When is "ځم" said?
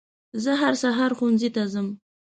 1.73-1.87